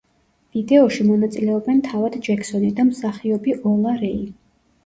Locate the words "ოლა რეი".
3.75-4.27